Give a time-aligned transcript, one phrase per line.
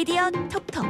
[0.00, 0.86] 미디어 톡톡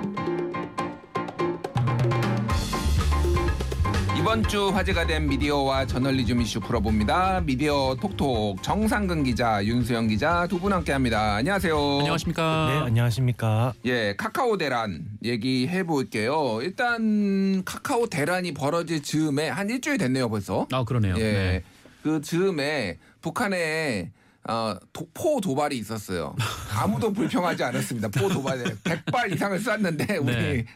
[4.17, 7.41] 이번 주 화제가 된 미디어와 저널리즘 이슈 풀어봅니다.
[7.41, 11.34] 미디어 톡톡 정상근 기자, 윤수영 기자 두 분 함께합니다.
[11.34, 11.77] 안녕하세요.
[11.98, 12.69] 안녕하십니까.
[12.70, 13.73] 네, 안녕하십니까.
[13.87, 16.61] 예, 카카오 대란 얘기해 볼게요.
[16.62, 20.69] 일단 카카오 대란이 벌어질 즈음에 한 일주일 됐네요, 벌써.
[20.70, 21.16] 아 그러네요.
[21.19, 21.62] 예, 네.
[22.05, 24.12] 그 즈음에 북한에
[24.51, 26.35] 어, 도, 포 도발이 있었어요.
[26.77, 28.09] 아무도 불평하지 않았습니다.
[28.09, 30.66] 포 도발에 100발 이상을 쐈는데 우리 네.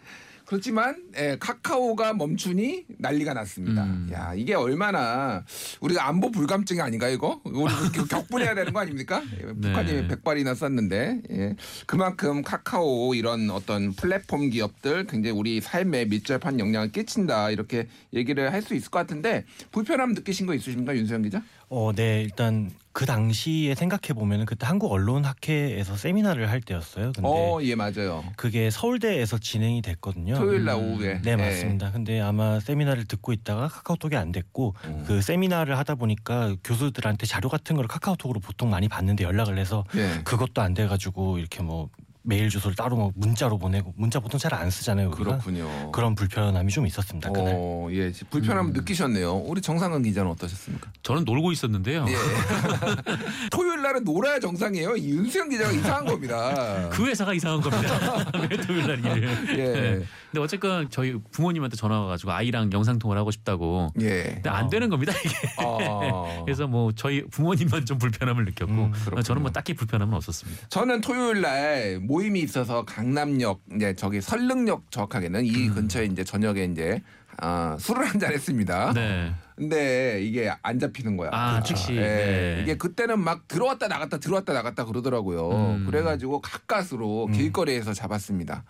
[0.46, 3.82] 그렇지만 예, 카카오가 멈추니 난리가 났습니다.
[3.84, 4.10] 음.
[4.12, 5.42] 야 이게 얼마나
[5.80, 7.40] 우리가 안보 불감증이 아닌가 이거?
[7.44, 9.22] 우리 그 격분해야 되는 거 아닙니까?
[9.40, 10.08] 예, 북한이 네.
[10.08, 11.56] 100발이나 쐈는데 예.
[11.86, 18.64] 그만큼 카카오 이런 어떤 플랫폼 기업들 굉장히 우리 삶에 밀접한 영향을 끼친다 이렇게 얘기를 할
[18.64, 21.42] 수 있을 것 같은데 불편함 느끼신 거 있으십니까 윤수영 기자?
[21.70, 27.10] 어, 네, 일단 그 당시에 생각해 보면은 그때 한국 언론 학회에서 세미나를 할 때였어요.
[27.12, 28.22] 근데 어, 예, 맞아요.
[28.36, 30.36] 그게 서울대에서 진행이 됐거든요.
[30.36, 30.92] 토요일 날 음.
[30.92, 31.20] 오후에.
[31.22, 31.36] 네, 예.
[31.36, 31.90] 맞습니다.
[31.90, 35.02] 근데 아마 세미나를 듣고 있다가 카카오톡이 안 됐고 음.
[35.08, 40.20] 그 세미나를 하다 보니까 교수들한테 자료 같은 걸 카카오톡으로 보통 많이 받는데 연락을 해서 예.
[40.22, 41.88] 그것도 안 돼 가지고 이렇게 뭐
[42.26, 45.08] 메일 주소를 따로 뭐 문자로 보내고 문자 보통 잘 안 쓰잖아요.
[45.08, 45.24] 우리가.
[45.38, 45.92] 그렇군요.
[45.92, 47.30] 그런 불편함이 좀 있었습니다.
[47.30, 47.54] 그날.
[47.56, 48.72] 어, 예, 불편함 음.
[48.72, 49.34] 느끼셨네요.
[49.34, 50.90] 우리 정상근 기자는 어떠셨습니까?
[51.02, 52.06] 저는 놀고 있었는데요.
[52.08, 52.14] 예.
[53.50, 54.96] 토요일 날은 놀아야 정상이에요.
[54.96, 56.88] 이 윤수영 기자가 이상한 겁니다.
[56.90, 58.24] 그 회사가 이상한 겁니다.
[58.50, 59.58] 왜 토요일 날 일을.
[59.58, 59.72] 예.
[59.98, 60.04] 네.
[60.34, 63.92] 근데 어쨌건 저희 부모님한테 전화 와가지고 아이랑 영상 통화를 하고 싶다고.
[64.00, 64.32] 예.
[64.34, 65.32] 근데 안 되는 겁니다 이게.
[65.62, 66.42] 어.
[66.44, 69.22] 그래서 뭐 저희 부모님만 좀 불편함을 느꼈고 음, 그렇군요.
[69.22, 70.66] 저는 뭐 딱히 불편함은 없었습니다.
[70.70, 75.74] 저는 토요일 날 모임이 있어서 강남역 이제 저기 설릉역 정확하게는 이 음.
[75.74, 77.00] 근처에 이제 저녁에 이제
[77.36, 78.92] 아, 술을 한 잔 했습니다.
[78.92, 79.32] 네.
[79.54, 81.30] 근데 이게 안 잡히는 거야.
[81.32, 81.74] 아, 그렇죠.
[81.76, 81.92] 즉시.
[81.94, 82.00] 예.
[82.00, 82.58] 네.
[82.62, 85.50] 이게 그때는 막 들어왔다 나갔다 들어왔다 나갔다 그러더라고요.
[85.76, 85.86] 음.
[85.86, 88.64] 그래가지고 가까스로 길거리에서 잡았습니다.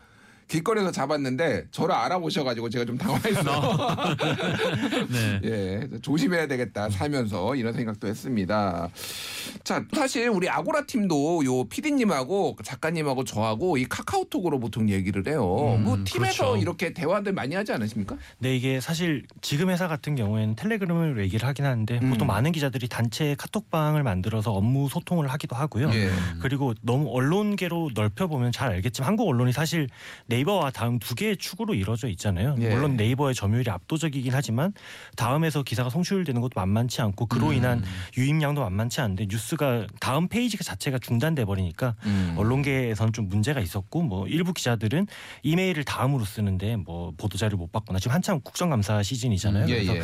[0.49, 3.77] 길거리에서 잡았는데 저를 알아보셔가지고 제가 좀 당황했어요.
[5.11, 5.41] 네.
[5.45, 8.89] 예, 조심해야 되겠다 살면서 이런 생각도 했습니다.
[9.63, 15.77] 자, 사실 우리 아고라 팀도 요 PD님하고 작가님하고 저하고 이 카카오톡으로 보통 얘기를 해요.
[15.79, 16.57] 음, 뭐 팀에서 그렇죠.
[16.57, 18.17] 이렇게 대화들 많이 하지 않으십니까?
[18.39, 22.11] 네 이게 사실 지금 회사 같은 경우에는 텔레그램을 얘기를 하긴 하는데 음.
[22.11, 25.91] 보통 많은 기자들이 단체 카톡방을 만들어서 업무 소통을 하기도 하고요.
[25.95, 26.11] 예.
[26.41, 29.89] 그리고 너무 언론계로 넓혀 보면 잘 알겠지만 한국 언론이 사실
[30.27, 32.57] 네이버 와 다음 두 개의 축으로 이루어져 있잖아요.
[32.61, 32.75] 예.
[32.75, 34.73] 물론 네이버의 점유율이 압도적이긴 하지만
[35.17, 37.55] 다음에서 기사가 송출되는 것도 만만치 않고 그로 음.
[37.55, 37.85] 인한
[38.17, 42.35] 유입량도 만만치 않은데 뉴스가 다음 페이지 자체가 중단돼 버리니까 음.
[42.37, 45.07] 언론계에서는 좀 문제가 있었고 뭐 일부 기자들은
[45.43, 49.69] 이메일을 다음으로 쓰는데 뭐 보도자료 못 받거나 지금 한참 국정감사 시즌이잖아요.
[49.69, 50.03] 예, 그래서 예.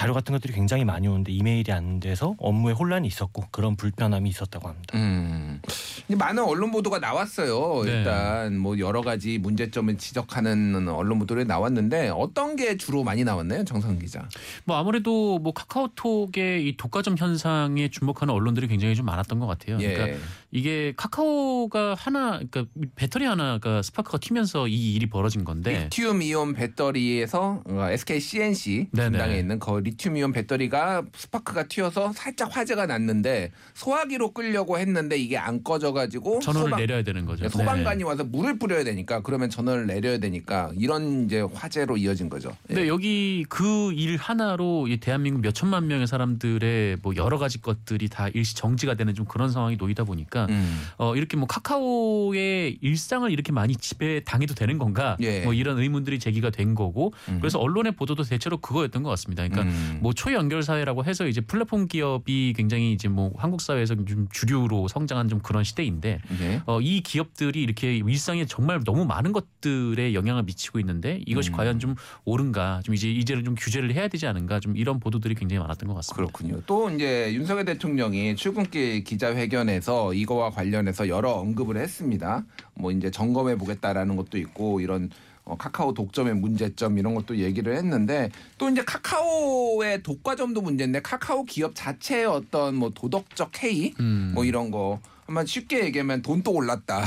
[0.00, 4.66] 자료 같은 것들이 굉장히 많이 오는데 이메일이 안 돼서 업무에 혼란이 있었고 그런 불편함이 있었다고
[4.66, 4.96] 합니다.
[4.96, 5.60] 음.
[6.08, 7.82] 많은 언론 보도가 나왔어요.
[7.84, 7.98] 네.
[7.98, 13.98] 일단 뭐 여러 가지 문제점을 지적하는 언론 보도들이 나왔는데 어떤 게 주로 많이 나왔나요, 정상
[13.98, 14.26] 기자?
[14.64, 19.76] 뭐 아무래도 뭐 카카오톡의 이 독과점 현상에 주목하는 언론들이 굉장히 좀 많았던 것 같아요.
[19.80, 19.92] 예.
[19.92, 20.18] 그러니까
[20.52, 22.64] 이게 카카오가 하나, 그러니까
[22.96, 25.84] 배터리 하나가 스파크가 튀면서 이 일이 벌어진 건데.
[25.84, 28.88] 리튬 이온 배터리에서 어, SK C&C.
[28.92, 35.36] 분당에 있는 그 리튬 이온 배터리가 스파크가 튀어서 살짝 화재가 났는데 소화기로 끌려고 했는데 이게
[35.38, 37.44] 안 꺼져 가지고 전원을 소방- 내려야 되는 거죠.
[37.44, 37.56] 네, 네.
[37.58, 42.50] 소방관이 와서 물을 뿌려야 되니까 그러면 전원을 내려야 되니까 이런 이제 화재로 이어진 거죠.
[42.70, 42.74] 예.
[42.74, 48.08] 근데 여기 그 일 하나로 이 대한민국 몇 천만 명의 사람들의 뭐 여러 가지 것들이
[48.08, 50.80] 다 일시 정지가 되는 좀 그런 상황이 놓이다 보니까 음.
[50.98, 55.40] 어 이렇게 뭐 카카오의 일상을 이렇게 많이 지배 당해도 되는 건가 예.
[55.40, 57.38] 뭐 이런 의문들이 제기가 된 거고 음.
[57.40, 59.46] 그래서 언론의 보도도 대체로 그거였던 것 같습니다.
[59.46, 59.98] 그러니까 음.
[60.00, 65.28] 뭐 초연결 사회라고 해서 이제 플랫폼 기업이 굉장히 이제 뭐 한국 사회에서 좀 주류로 성장한
[65.28, 66.62] 좀 그런 시대인데 예.
[66.66, 71.56] 어, 이 기업들이 이렇게 일상에 정말 너무 많은 것들에 영향을 미치고 있는데 이것이 음.
[71.56, 75.60] 과연 좀 옳은가 좀 이제 이제는 좀 규제를 해야 되지 않은가 좀 이런 보도들이 굉장히
[75.60, 76.16] 많았던 것 같습니다.
[76.16, 76.62] 그렇군요.
[76.66, 82.44] 또 이제 윤석열 대통령이 출근길 기자회견에서 이 거와 관련해서 여러 언급을 했습니다.
[82.74, 85.10] 뭐 이제 점검해 보겠다라는 것도 있고 이런
[85.44, 91.72] 어, 카카오 독점의 문제점 이런 것도 얘기를 했는데 또 이제 카카오의 독과점도 문제인데 카카오 기업
[91.74, 94.30] 자체의 어떤 뭐 도덕적 해이 음.
[94.32, 97.04] 뭐 이런 거 아마 쉽게 얘기하면 돈 또 올랐다.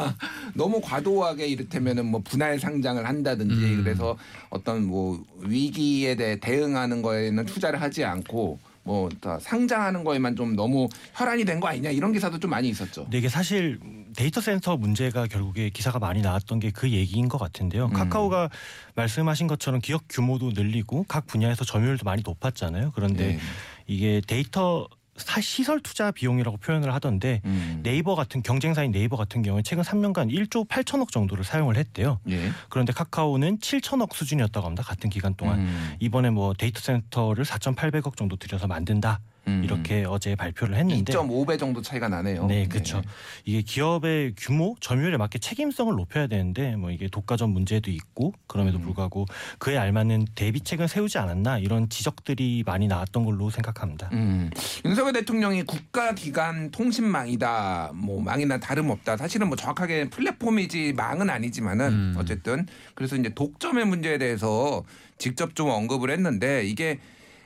[0.54, 3.82] 너무 과도하게 이를테면은 뭐 분할 상장을 한다든지 음.
[3.82, 4.16] 그래서
[4.50, 10.88] 어떤 뭐 위기에 대해 대응하는 거에는 투자를 하지 않고 뭐 다 상장하는 거에만 좀 너무
[11.14, 13.02] 혈안이 된 거 아니냐 이런 기사도 좀 많이 있었죠.
[13.04, 13.78] 근데 이게 사실
[14.16, 17.86] 데이터 센터 문제가 결국에 기사가 많이 나왔던 게 그 얘기인 것 같은데요.
[17.86, 17.92] 음.
[17.92, 18.48] 카카오가
[18.94, 22.92] 말씀하신 것처럼 기업 규모도 늘리고 각 분야에서 점유율도 많이 높았잖아요.
[22.94, 23.38] 그런데 네.
[23.86, 24.97] 이게 데이터 사-
[25.40, 27.80] 시설 투자 비용이라고 표현을 하던데 음.
[27.82, 32.20] 네이버 같은 경쟁사인 네이버 같은 경우에 최근 3년간 1조 8천억 정도를 사용을 했대요.
[32.28, 32.50] 예.
[32.68, 34.82] 그런데 카카오는 7천억 수준이었다고 합니다.
[34.82, 35.60] 같은 기간 동안.
[35.60, 35.94] 음.
[36.00, 39.20] 이번에 뭐 데이터 센터를 4,800억 정도 들여서 만든다.
[39.48, 39.62] 음.
[39.64, 42.46] 이렇게 어제 발표를 했는데 2.5배 정도 차이가 나네요.
[42.46, 43.02] 네, 그렇죠.
[43.44, 48.82] 이게 기업의 규모, 점유율에 맞게 책임성을 높여야 되는데 뭐 이게 독과점 문제도 있고 그럼에도 음.
[48.82, 49.26] 불구하고
[49.58, 54.10] 그에 알맞는 대비책은 세우지 않았나 이런 지적들이 많이 나왔던 걸로 생각합니다.
[54.12, 54.50] 음.
[54.84, 59.16] 윤석열 대통령이 국가기관 통신망이다, 뭐 망이나 다름없다.
[59.16, 62.14] 사실은 뭐 정확하게 플랫폼이지 망은 아니지만은 음.
[62.18, 64.84] 어쨌든 그래서 이제 독점의 문제에 대해서
[65.16, 66.98] 직접 좀 언급을 했는데 이게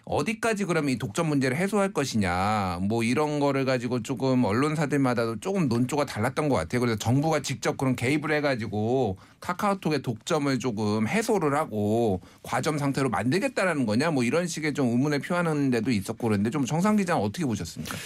[0.05, 6.07] 어디까지 그러면 이 독점 문제를 해소할 것이냐 뭐 이런 거를 가지고 조금 언론사들마다도 조금 논조가
[6.07, 6.81] 달랐던 것 같아요.
[6.81, 14.11] 그래서 정부가 직접 그런 개입을 해가지고 카카오톡의 독점을 조금 해소를 하고 과점 상태로 만들겠다라는 거냐
[14.11, 17.97] 뭐 이런 식의 좀 의문을 표하는 데도 있었고 그런데 좀 정상 기자는 어떻게 보셨습니까?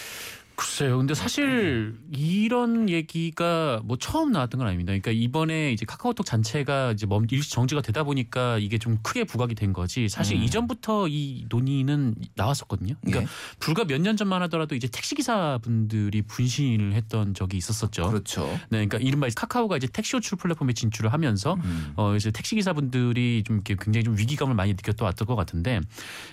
[0.57, 0.97] 글쎄요.
[0.97, 4.91] 근데 사실 이런 얘기가 뭐 처음 나왔던 건 아닙니다.
[4.91, 9.55] 그러니까 이번에 이제 카카오톡 자체가 이제 멈 일시 정지가 되다 보니까 이게 좀 크게 부각이
[9.55, 10.09] 된 거지.
[10.09, 10.43] 사실 음.
[10.43, 12.95] 이전부터 이 논의는 나왔었거든요.
[13.03, 13.27] 그러니까 예.
[13.59, 18.09] 불과 몇 년 전만 하더라도 이제 택시 기사 분들이 분신을 했던 적이 있었었죠.
[18.09, 18.47] 그렇죠.
[18.71, 21.93] 네, 그러니까 이른바 카카오가 이제 택시 호출 플랫폼에 진출을 하면서 음.
[21.97, 25.81] 어 이제 택시 기사분들이 좀 이렇게 굉장히 좀 위기감을 많이 느꼈던 왔던 것 같은데,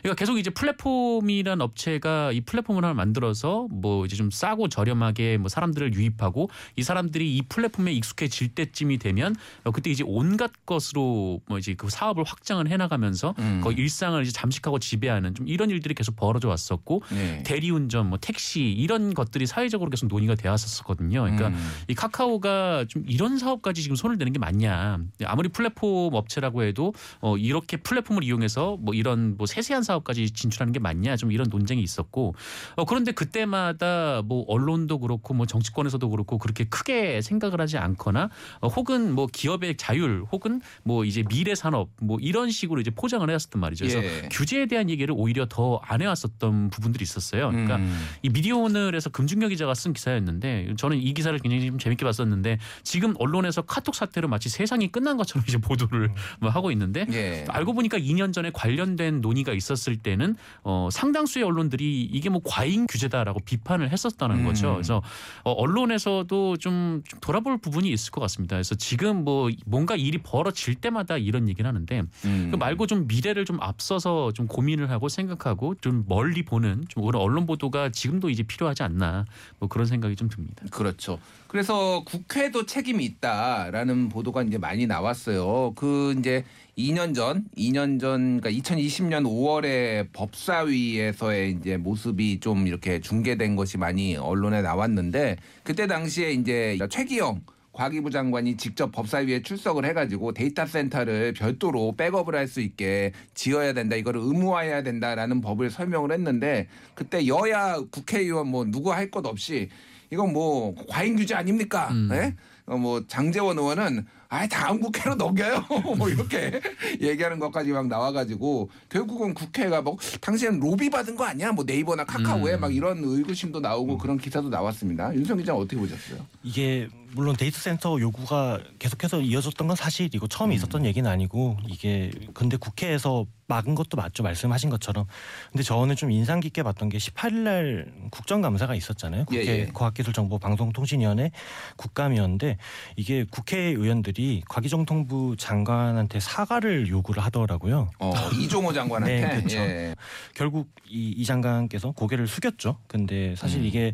[0.01, 5.49] 그러니까 계속 이제 플랫폼이란 업체가 이 플랫폼을 하나 만들어서 뭐 이제 좀 싸고 저렴하게 뭐
[5.49, 11.57] 사람들을 유입하고 이 사람들이 이 플랫폼에 익숙해질 때쯤이 되면 어 그때 이제 온갖 것으로 뭐
[11.57, 13.61] 이제 그 사업을 확장을 해나가면서 음.
[13.63, 17.43] 거의 일상을 이제 잠식하고 지배하는 좀 이런 일들이 계속 벌어져 왔었고 네.
[17.43, 21.21] 대리운전, 뭐 택시 이런 것들이 사회적으로 계속 논의가 되었었거든요.
[21.23, 21.71] 그러니까 음.
[21.87, 24.99] 이 카카오가 좀 이런 사업까지 지금 손을 대는 게 맞냐.
[25.25, 30.79] 아무리 플랫폼 업체라고 해도 어 이렇게 플랫폼을 이용해서 뭐 이런 뭐 세세한 사업까지 진출하는 게
[30.79, 31.15] 맞냐.
[31.15, 32.35] 좀 이런 논쟁이 있었고
[32.75, 38.29] 어 그런데 그때마다 뭐 언론도 그렇고 뭐 정치권에서도 그렇고 그렇게 크게 생각을 하지 않거나
[38.61, 43.27] 어 혹은 뭐 기업의 자율 혹은 뭐 이제 미래 산업 뭐 이런 식으로 이제 포장을
[43.27, 43.85] 해왔었단 말이죠.
[43.85, 44.29] 그래서 예.
[44.31, 47.49] 규제에 대한 얘기를 오히려 더 안 해왔었던 부분들이 있었어요.
[47.49, 48.07] 그러니까 음.
[48.21, 53.13] 이 미디어 오늘에서 금중경 기자가 쓴 기사였는데 저는 이 기사를 굉장히 좀 재밌게 봤었는데 지금
[53.19, 57.45] 언론에서 카톡 사태로 마치 세상이 끝난 것처럼 이제 보도를 뭐 하고 있는데 예.
[57.47, 63.39] 알고 보니까 2년 전에 관련된 논의가 있었을 때는 어 상당수의 언론들이 이게 뭐 과잉 규제다라고
[63.41, 64.45] 비판을 했었다는 음.
[64.45, 64.73] 거죠.
[64.73, 65.01] 그래서
[65.43, 68.55] 어 언론에서도 좀, 좀 돌아볼 부분이 있을 것 같습니다.
[68.55, 72.49] 그래서 지금 뭐 뭔가 일이 벌어질 때마다 이런 얘기를 하는데 음.
[72.51, 77.21] 그 말고 좀 미래를 좀 앞서서 좀 고민을 하고 생각하고 좀 멀리 보는 좀 그런
[77.21, 79.25] 언론 보도가 지금도 이제 필요하지 않나
[79.59, 80.65] 뭐 그런 생각이 좀 듭니다.
[80.71, 81.19] 그렇죠.
[81.47, 85.73] 그래서 국회도 책임이 있다라는 보도가 이제 많이 나왔어요.
[85.75, 86.43] 그 이제
[86.77, 94.15] 2년 전, 2년 전, 그러니까 2020년 5월에 법사위에서의 이제 모습이 좀 이렇게 중계된 것이 많이
[94.15, 97.41] 언론에 나왔는데 그때 당시에 이제 최기영
[97.73, 103.95] 과기부 장관이 직접 법사위에 출석을 해가지고 데이터 센터를 별도로 백업을 할 수 있게 지어야 된다.
[103.95, 109.69] 이거를 의무화해야 된다라는 법을 설명을 했는데 그때 여야 국회의원 뭐 누구 할 것 없이
[110.11, 111.89] 이건 뭐 과잉 규제 아닙니까?
[111.91, 112.09] 음.
[112.13, 112.35] 예?
[112.65, 115.63] 어, 뭐 장재원 의원은 아 다음 국회로 넘겨요.
[115.95, 116.59] 뭐 이렇게
[116.99, 121.51] 얘기하는 것까지 막 나와가지고 결국은 국회가 뭐 당시엔 로비 받은 거 아니야?
[121.51, 122.61] 뭐 네이버나 카카오에 음.
[122.61, 125.13] 막 이런 의구심도 나오고 그런 기사도 나왔습니다.
[125.13, 126.25] 윤성 기자 는 어떻게 보셨어요?
[126.41, 130.55] 이게 물론 데이터 센터 요구가 계속해서 이어졌던 건 사실이고 처음에 음.
[130.55, 135.05] 있었던 얘기는 아니고 이게 근데 국회에서 막은 것도 맞죠 말씀하신 것처럼
[135.51, 139.65] 근데 저는 좀 인상 깊게 봤던 게 18일 날 국정감사가 있었잖아요 국회 예, 예.
[139.73, 141.31] 과학기술정보방송통신위원회
[141.77, 142.57] 국감이었는데
[142.95, 149.21] 이게 국회의원들이 과기정통부 장관한테 사과를 요구를 하더라고요 어, 이종호 장관한테.
[149.27, 149.57] 네, 그쵸.
[149.57, 149.95] 예.
[150.33, 152.77] 결국 이, 이 장관께서 고개를 숙였죠.
[152.87, 153.65] 근데 사실 음.
[153.65, 153.93] 이게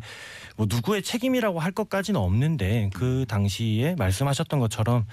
[0.56, 5.06] 뭐 누구의 책임이라고 할 것까지는 없는데 그 당시에 말씀하셨던 것처럼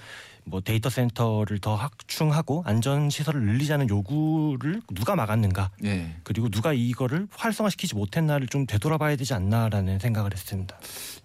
[0.44, 6.16] 뭐 데이터 센터를 더 확충하고 안전 시설을 늘리자는 요구를 누가 막았는가 예.
[6.24, 10.78] 그리고 누가 이거를 활성화시키지 못했나를 좀 되돌아봐야 되지 않나라는 생각을 했습니다.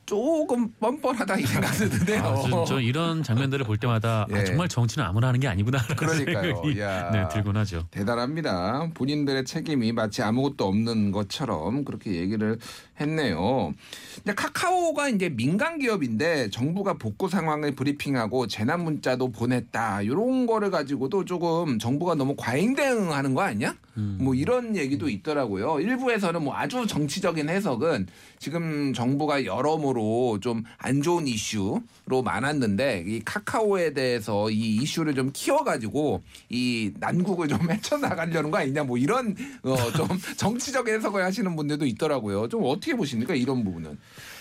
[0.05, 2.23] 조금 뻔뻔하다 이 생각 드는데요.
[2.23, 4.35] 아, 저, 저 이런 장면들을 볼 때마다 예.
[4.35, 6.55] 아, 정말 정치는 아무나 하는 게 아니구나라는 그러니까요.
[6.55, 7.09] 생각이 야.
[7.11, 7.87] 네, 들곤 하죠.
[7.91, 8.89] 대단합니다.
[8.93, 12.57] 본인들의 책임이 마치 아무것도 없는 것처럼 그렇게 얘기를
[12.99, 13.73] 했네요.
[14.15, 20.01] 근데 카카오가 이제 민간 기업인데 정부가 복구 상황을 브리핑하고 재난 문자도 보냈다.
[20.01, 23.75] 이런 거를 가지고도 조금 정부가 너무 과잉 대응하는 거 아니야?
[23.97, 24.17] 음.
[24.21, 25.79] 뭐 이런 얘기도 있더라고요.
[25.79, 28.07] 일부에서는 뭐 아주 정치적인 해석은
[28.39, 35.29] 지금 정부가 여러모로 여러모로 좀 안 좋은 이슈로 많았는데 이 카카오에 대해서 이 이슈를 좀
[35.31, 40.07] 키워가지고 이 난국을 좀 헤쳐나가려는 거 아니냐 뭐 이런 어 좀
[40.37, 42.49] 정치적 해석을 하시는 분들도 있더라고요.
[42.49, 43.97] 좀 어떻게 보십니까 이런 부분은?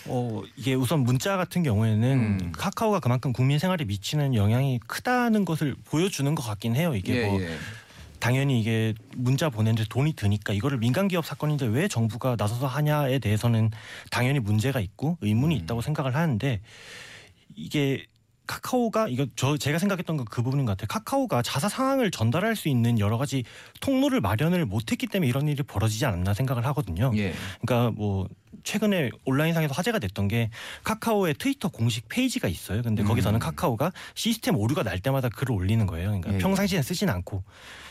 [0.07, 2.51] 어, 이게 우선 문자 같은 경우에는 음.
[2.53, 6.95] 카카오가 그만큼 국민 생활에 미치는 영향이 크다는 것을 보여주는 것 같긴 해요.
[6.95, 7.57] 이게 예, 뭐 예.
[8.23, 13.69] 당연히 이게 문자 보내는데 돈이 드니까 이거를 민간 기업 사건인데 왜 정부가 나서서 하냐에 대해서는
[14.11, 15.61] 당연히 문제가 있고 의문이 음.
[15.61, 16.61] 있다고 생각을 하는데
[17.53, 18.05] 이게
[18.47, 20.87] 카카오가 이거 저 제가 생각했던 건 그 부분인 것 같아요.
[20.87, 23.43] 카카오가 자사 상황을 전달할 수 있는 여러 가지
[23.81, 27.11] 통로를 마련을 못했기 때문에 이런 일이 벌어지지 않았나 생각을 하거든요.
[27.17, 27.33] 예.
[27.61, 28.29] 그러니까 뭐
[28.63, 30.49] 최근에 온라인상에서 화제가 됐던 게
[30.85, 32.83] 카카오의 트위터 공식 페이지가 있어요.
[32.83, 33.07] 근데 음.
[33.07, 36.07] 거기서는 카카오가 시스템 오류가 날 때마다 글을 올리는 거예요.
[36.07, 37.43] 그러니까 예, 평상시에 쓰진 않고.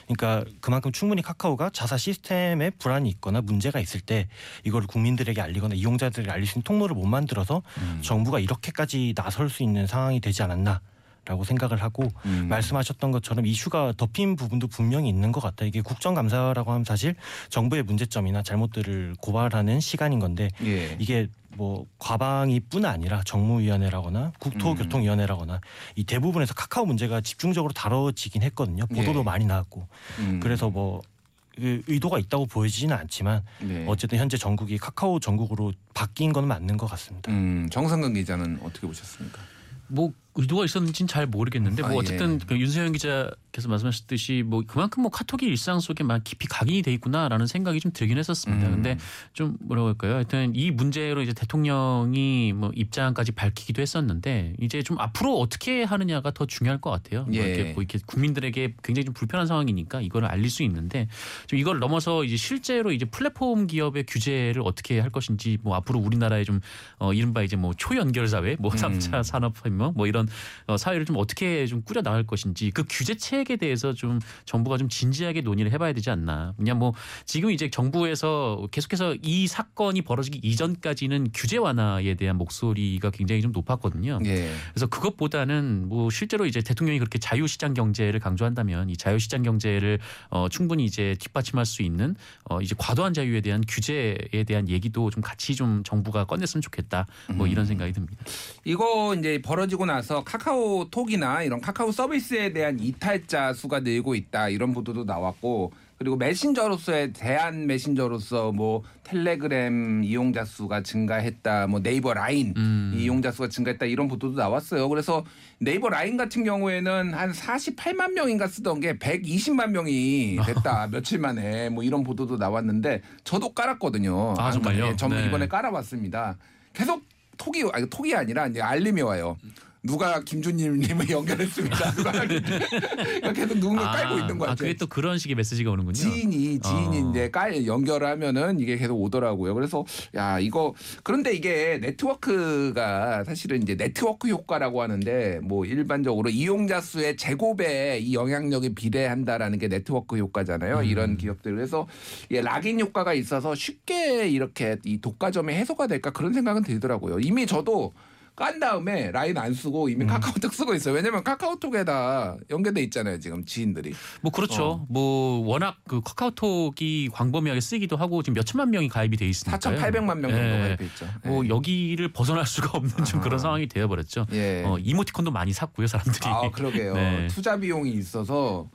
[0.06, 4.28] 그러니까 그만큼 충분히 카카오가 자사 시스템에 불안이 있거나 문제가 있을 때
[4.64, 8.00] 이걸 국민들에게 알리거나 이용자들에게 알릴 수 있는 통로를 못 만들어서 음.
[8.02, 10.80] 정부가 이렇게까지 나설 수 있는 상황이 되지 않았나.
[11.24, 12.48] 라고 생각을 하고 음.
[12.48, 15.68] 말씀하셨던 것처럼 이슈가 덮인 부분도 분명히 있는 것 같아요.
[15.68, 17.14] 이게 국정감사라고 하면 사실
[17.48, 20.96] 정부의 문제점이나 잘못들을 고발하는 시간인 건데 예.
[20.98, 25.60] 이게 뭐 과방위뿐 아니라 정무위원회라거나 국토교통위원회라거나
[25.94, 28.86] 이 대부분에서 카카오 문제가 집중적으로 다뤄지긴 했거든요.
[28.86, 29.22] 보도도 예.
[29.22, 29.86] 많이 나왔고
[30.18, 30.40] 음.
[30.42, 33.84] 그래서 뭐그 의도가 있다고 보여지지는 않지만 네.
[33.86, 37.30] 어쨌든 현재 전국이 카카오 전국으로 바뀐 건 맞는 것 같습니다.
[37.30, 39.38] 음, 정상근 기자는 어떻게 보셨습니까?
[39.86, 42.46] 뭐 의도가 있었는지는 잘 모르겠는데 뭐 아, 어쨌든 예.
[42.46, 47.46] 그 윤세영 기자께서 말씀하셨듯이 뭐 그만큼 뭐 카톡이 일상 속에 막 깊이 각인이 돼 있구나라는
[47.46, 48.66] 생각이 좀 들긴 했었습니다.
[48.68, 48.72] 음.
[48.72, 48.98] 근데
[49.34, 50.14] 좀 뭐라고 할까요?
[50.14, 56.46] 하여튼 이 문제로 이제 대통령이 뭐 입장까지 밝히기도 했었는데 이제 좀 앞으로 어떻게 하느냐가 더
[56.46, 57.24] 중요할 것 같아요.
[57.24, 57.40] 뭐 예.
[57.40, 61.08] 이렇게 뭐 이렇게 국민들에게 굉장히 좀 불편한 상황이니까 이거를 알릴 수 있는데
[61.46, 66.46] 좀 이걸 넘어서 이제 실제로 이제 플랫폼 기업의 규제를 어떻게 할 것인지 뭐 앞으로 우리나라의
[66.46, 66.60] 좀
[66.98, 68.76] 어, 이른바 이제 뭐 초연결 사회, 뭐 음.
[68.76, 70.21] 3차 산업혁명 뭐 이런
[70.66, 74.88] 어, 사회를 좀 어떻게 좀 꾸려 나갈 것인지 그 규제 체계에 대해서 좀 정부가 좀
[74.88, 76.54] 진지하게 논의를 해봐야 되지 않나.
[76.56, 83.42] 그냥 뭐 지금 이제 정부에서 계속해서 이 사건이 벌어지기 이전까지는 규제 완화에 대한 목소리가 굉장히
[83.42, 84.18] 좀 높았거든요.
[84.24, 84.52] 예.
[84.72, 89.98] 그래서 그것보다는 뭐 실제로 이제 대통령이 그렇게 자유시장 경제를 강조한다면 이 자유시장 경제를
[90.30, 92.14] 어 충분히 이제 뒷받침할 수 있는
[92.44, 97.06] 어 이제 과도한 자유에 대한 규제에 대한 얘기도 좀 같이 좀 정부가 꺼냈으면 좋겠다.
[97.34, 98.24] 뭐 이런 생각이 듭니다.
[98.64, 105.04] 이거 이제 벌어지고 나서 카카오톡이나 이런 카카오 서비스에 대한 이탈자 수가 늘고 있다 이런 보도도
[105.04, 112.92] 나왔고 그리고 메신저로서의 대한 메신저로서 뭐 텔레그램 이용자 수가 증가했다 뭐 네이버 라인 음.
[112.96, 114.88] 이용자 수가 증가했다 이런 보도도 나왔어요.
[114.88, 115.24] 그래서
[115.58, 121.84] 네이버 라인 같은 경우에는 한 48만 명인가 쓰던 게 120만 명이 됐다 며칠 만에 뭐
[121.84, 124.34] 이런 보도도 나왔는데 저도 깔았거든요.
[124.38, 124.84] 아, 정말요?
[124.84, 125.26] 네, 저는 네.
[125.28, 126.36] 이번에 깔아봤습니다.
[126.72, 127.04] 계속
[127.38, 129.36] 톡이 아니 톡이 아니라 이제 알림이 와요.
[129.84, 131.90] 누가 김준님님을 연결했습니다.
[131.92, 134.68] 누가 그러니까 계속 누군가 깔고 있는 거 아, 같아요.
[134.68, 135.94] 그게 또 그런 식의 메시지가 오는군요.
[135.94, 137.10] 지인이 지인이 어.
[137.10, 139.54] 이제 깔 연결하면은 이게 계속 오더라고요.
[139.54, 139.84] 그래서
[140.14, 147.98] 야 이거 그런데 이게 네트워크가 사실은 이제 네트워크 효과라고 하는데 뭐 일반적으로 이용자 수의 제곱에
[147.98, 150.78] 이 영향력이 비례한다라는 게 네트워크 효과잖아요.
[150.78, 150.84] 음.
[150.84, 151.88] 이런 기업들 그래서
[152.30, 157.18] 예, lock-in 효과가 있어서 쉽게 이렇게 이 독과점이 해소가 될까 그런 생각은 들더라고요.
[157.18, 157.92] 이미 저도
[158.34, 160.94] 깐 다음에 라인 안 쓰고 이미 카카오톡 쓰고 있어요.
[160.94, 163.20] 왜냐면 카카오톡에다 연결돼 있잖아요.
[163.20, 163.92] 지금 지인들이.
[164.22, 164.64] 뭐 그렇죠.
[164.64, 164.86] 어.
[164.88, 170.18] 뭐 워낙 그 카카오톡이 광범위하게 쓰기도 하고 지금 몇 천만 명이 가입이 돼 있으니까 4,800만
[170.18, 170.58] 명 정도 예.
[170.60, 171.06] 가입해 있죠.
[171.24, 171.48] 뭐 예.
[171.50, 173.24] 여기를 벗어날 수가 없는 좀 아하.
[173.24, 174.26] 그런 상황이 되어버렸죠.
[174.32, 174.62] 예.
[174.64, 176.26] 어, 이모티콘도 많이 샀고요, 사람들이.
[176.26, 176.94] 아 그러게요.
[176.94, 177.26] 네.
[177.28, 178.70] 투자 비용이 있어서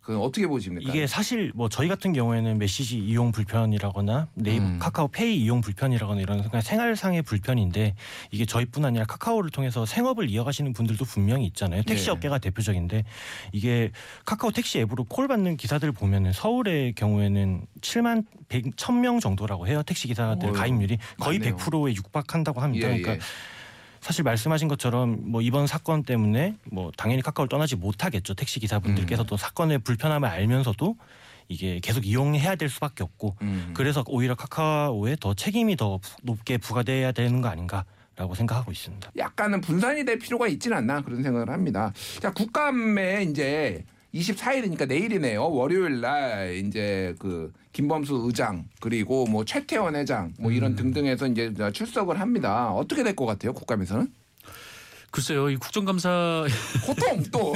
[0.00, 0.90] 그 어떻게 보십니까?
[0.90, 4.78] 이게 사실 뭐 저희 같은 경우에는 메시지 이용 불편이라거나 네이버 음.
[4.78, 7.94] 카카오 페이 이용 불편이라거나 이런 그냥 생활상의 불편인데
[8.30, 11.82] 이게 저희뿐 아니라 카카오를 통해서 생업을 이어가시는 분들도 분명히 있잖아요.
[11.82, 12.12] 택시 네.
[12.12, 13.04] 업계가 대표적인데
[13.52, 13.90] 이게
[14.24, 19.82] 카카오 택시 앱으로 콜 받는 기사들 보면은 서울의 경우에는 7만 100, 1000명 정도라고 해요.
[19.84, 21.56] 택시 기사들 가입률이 거의 많네요.
[21.56, 22.88] 100%에 육박한다고 합니다.
[22.88, 23.18] 예, 그러니까 예.
[24.00, 28.34] 사실 말씀하신 것처럼 뭐 이번 사건 때문에 뭐 당연히 카카오를 떠나지 못하겠죠.
[28.34, 30.96] 택시 기사분들께서도 사건의 불편함을 알면서도
[31.48, 33.72] 이게 계속 이용해야 될 수밖에 없고 음.
[33.76, 37.84] 그래서 오히려 카카오에 더 책임이 더 부- 높게 부과돼야 되는 거 아닌가
[38.16, 39.10] 라고 생각하고 있습니다.
[39.18, 41.92] 약간은 분산이 될 필요가 있지는 않나 그런 생각을 합니다.
[42.20, 45.48] 자 국감에 이제 24일이니까 내일이네요.
[45.50, 50.56] 월요일 날 이제 그 김범수 의장 그리고 뭐 최태원 회장 뭐 음.
[50.56, 52.72] 이런 등등해서 이제 출석을 합니다.
[52.72, 53.52] 어떻게 될 것 같아요?
[53.52, 54.08] 국감에서는?
[55.10, 56.44] 글쎄요, 이 국정감사
[56.86, 57.54] 호통 또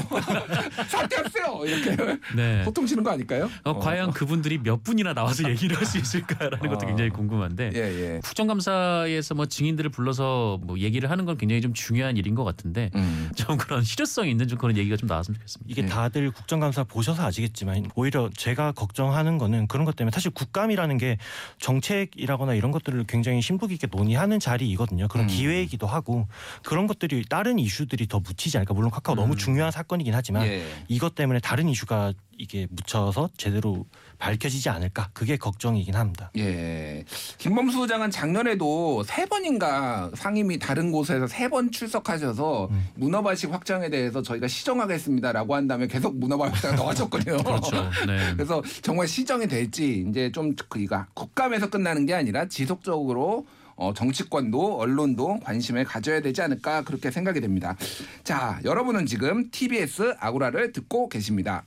[0.88, 1.96] 사퇴하세요 이렇게
[2.34, 2.64] 네.
[2.64, 3.49] 호통 치는 거 아닐까요?
[3.62, 6.88] 어, 과연 그분들이 몇 분이나 나와서 얘기를 할 수 있을까라는 것도 어.
[6.88, 7.78] 굉장히 궁금한데 예
[8.14, 8.20] 예.
[8.25, 13.30] 국정감사에서 뭐 증인들을 불러서 뭐 얘기를 하는 건 굉장히 좀 중요한 일인 것 같은데 음.
[13.37, 15.70] 좀 그런 실효성 있는 좀 그런 얘기가 좀 나왔으면 좋겠습니다.
[15.70, 15.88] 이게 네.
[15.88, 21.18] 다들 국정감사 보셔서 아시겠지만 오히려 제가 걱정하는 거는 그런 것 때문에 사실 국감이라는 게
[21.58, 25.08] 정책이라거나 이런 것들을 굉장히 심도 깊게 논의하는 자리이거든요.
[25.08, 25.28] 그런 음.
[25.28, 26.26] 기회이기도 하고
[26.62, 28.72] 그런 것들이 다른 이슈들이 더 묻히지 않을까.
[28.72, 29.36] 물론 카카오 너무 음.
[29.36, 30.64] 중요한 사건이긴 하지만 예.
[30.88, 33.84] 이것 때문에 다른 이슈가 이게 묻혀서 제대로
[34.18, 35.10] 밝혀지지 않을까.
[35.12, 36.30] 그게 걱정이긴 합니다.
[36.38, 37.04] 예.
[37.36, 42.88] 김범수 부장은 작년에도 세 번인가 상임위 다른 곳에서 세 번 출석하셔서 음.
[42.94, 47.36] 문어발식 확장에 대해서 저희가 시정하겠습니다라고 한 다음에 계속 문어발 확장 더 하셨거든요.
[47.42, 47.76] 그렇죠.
[48.06, 48.32] 네.
[48.32, 53.44] 그래서 정말 시정이 될지 이제 좀 그니까 국감에서 끝나는 게 아니라 지속적으로
[53.76, 57.76] 어, 정치권도 언론도 관심을 가져야 되지 않을까 그렇게 생각이 됩니다.
[58.23, 61.64] 자, 여러분은 지금 TBS 아고라를 듣고 계십니다.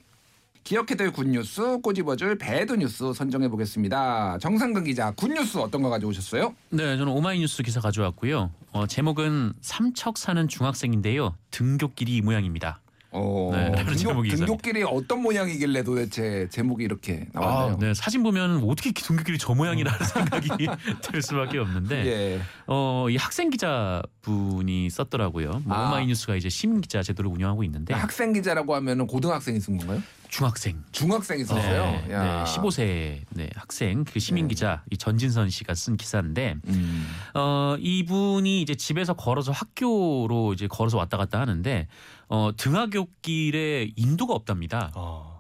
[0.64, 4.38] 기억해둘 good news 꼬집어줄 bad news 선정해 보겠습니다.
[4.40, 6.54] 정상근 기자 good news 어떤 거 가져오셨어요?
[6.72, 8.52] 네, 저는 오마이뉴스 기사 가져왔고요.
[8.74, 11.36] 어, 제목은 삼척 사는 중학생인데요.
[11.52, 12.82] 등굣길이 이 모양입니다.
[13.18, 14.30] 어, 네, 라는 제목이.
[14.30, 17.76] 등교길이 어떤 모양이길래 도대체 제목이 이렇게 나왔나요?
[17.76, 20.50] 아, 네, 사진 보면 어떻게 등굣길이 저 모양이라는 생각이
[21.02, 22.40] 들 수밖에 없는데 예.
[22.68, 25.62] 어, 이 학생 기자분이 썼더라고요.
[25.66, 25.88] 뭐 아.
[25.88, 30.02] 오마이뉴스가 이제 시민 기자 제도를 운영하고 있는데 학생 기자라고 하면은 고등학생이 쓴 건가요?
[30.29, 31.91] 중학생 중학생이 썼어요.
[31.91, 32.43] 네, 네, 야.
[32.46, 34.50] 15세 네, 학생 그 시민 네.
[34.50, 37.07] 기자 이 전진선 씨가 쓴 기사인데 음.
[37.34, 41.88] 어 이분이 이제 집에서 걸어서 학교로 이제 걸어서 왔다 갔다 하는데
[42.27, 44.91] 어 등하굣길에 인도가 없답니다.
[44.96, 45.37] 어.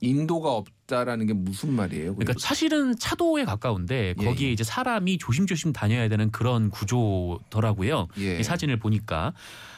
[0.00, 2.14] 인도가 없다라는 게 무슨 말이에요?
[2.14, 4.52] 그러니까 사실은 차도에 가까운데 예, 거기에 예.
[4.52, 8.08] 이제 사람이 조심조심 다녀야 되는 그런 구조더라고요.
[8.18, 8.38] 예.
[8.38, 9.32] 이 사진을 보니까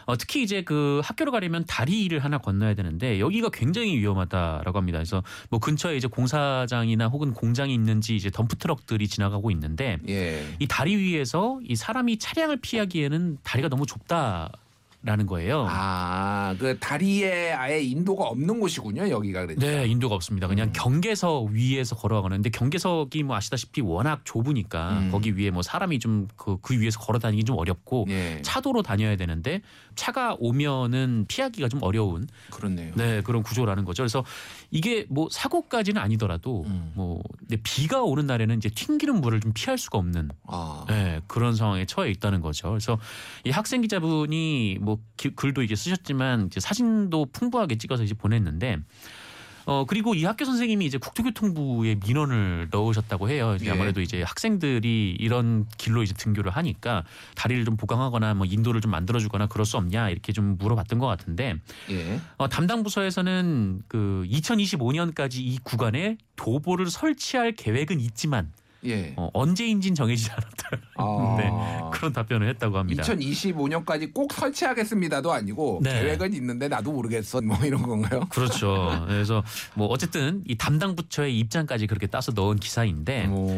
[0.07, 4.99] 어, 특히 이제 그 학교를 가려면 다리를 하나 건너야 되는데 여기가 굉장히 위험하다라고 합니다.
[4.99, 10.45] 그래서 뭐 근처에 이제 공사장이나 혹은 공장이 있는지 이제 덤프 트럭들이 지나가고 있는데 예.
[10.59, 14.51] 이 다리 위에서 이 사람이 차량을 피하기에는 다리가 너무 좁다
[15.03, 15.67] 라는 거예요.
[15.67, 19.09] 아, 그 다리에 아예 인도가 없는 곳이군요.
[19.09, 19.67] 여기가 그러니까.
[19.67, 20.47] 네, 인도가 없습니다.
[20.47, 20.73] 그냥 음.
[20.75, 22.37] 경계석 위에서 걸어가는.
[22.37, 25.11] 근데 경계석이 뭐 아시다시피 워낙 좁으니까 음.
[25.11, 28.43] 거기 위에 뭐 사람이 좀그 그 위에서 걸어 다니기 좀 어렵고 예.
[28.43, 29.63] 차도로 다녀야 되는데
[29.95, 32.93] 차가 오면은 피하기가 좀 어려운 그렇네요.
[32.95, 34.03] 네 그런 구조라는 거죠.
[34.03, 34.23] 그래서
[34.71, 36.93] 이게 뭐 사고까지는 아니더라도 음.
[36.95, 37.23] 뭐
[37.63, 40.85] 비가 오는 날에는 이제 튕기는 물을 좀 피할 수가 없는 아.
[40.89, 42.69] 네, 그런 상황에 처해 있다는 거죠.
[42.69, 42.99] 그래서
[43.45, 48.79] 이 학생 기자분이 뭐 기- 글도 이제 쓰셨지만 이제 사진도 풍부하게 찍어서 이제 보냈는데
[49.67, 53.55] 어 그리고 이 학교 선생님이 이제 국토교통부에 민원을 넣으셨다고 해요.
[53.57, 53.71] 이제 예.
[53.71, 57.05] 아무래도 이제 학생들이 이런 길로 이제 등교를 하니까
[57.37, 61.57] 다리를 좀 보강하거나 뭐 인도를 좀 만들어주거나 그럴 수 없냐 이렇게 좀 물어봤던 것 같은데
[61.91, 62.21] 예.
[62.39, 68.51] 어, 담당 부서에서는 그 2025년까지 이 구간에 도보를 설치할 계획은 있지만
[68.85, 69.15] 예.
[69.17, 70.69] 어, 언제인진 정해지지 않았다.
[70.97, 71.37] 아.
[71.41, 71.51] 네.
[71.93, 73.03] 그런 답변을 했다고 합니다.
[73.03, 76.03] 2025년까지 꼭 설치하겠습니다도 아니고 네.
[76.03, 77.41] 계획은 있는데 나도 모르겠어.
[77.41, 78.21] 뭐 이런 건가요?
[78.29, 79.05] 그렇죠.
[79.09, 79.43] 그래서
[79.75, 83.51] 뭐 어쨌든 이 담당 부처의 입장까지 그렇게 따서 넣은 기사인데 오.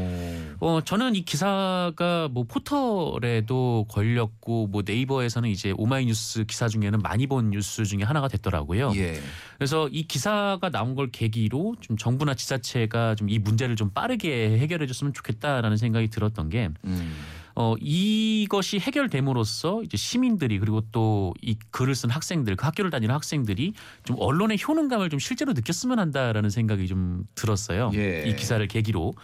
[0.61, 7.51] 어 저는 이 기사가 뭐 포털에도 걸렸고 뭐 네이버에서는 이제 오마이뉴스 기사 중에는 많이 본
[7.51, 8.93] 뉴스 중에 하나가 됐더라고요.
[8.97, 9.21] 예.
[9.59, 14.87] 그래서 이 기사가 나온 걸 계기로 좀 정부나 지자체가 좀 이 문제를 좀 빠르게 해결해
[14.87, 17.15] 줬으면 좋겠다라는 생각이 들었던 게 음.
[17.55, 23.73] 어, 이것이 해결됨으로써 이제 시민들이 그리고 또 이 글을 쓴 학생들, 그 학교를 다니는 학생들이
[24.05, 27.91] 좀 언론의 효능감을 좀 실제로 느꼈으면 한다라는 생각이 좀 들었어요.
[27.95, 28.25] 예.
[28.27, 29.15] 이 기사를 계기로.